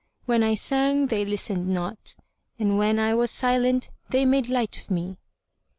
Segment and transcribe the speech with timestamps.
[0.25, 2.15] When I sang, they listened not,
[2.57, 5.17] and when I was silent, they made light of me."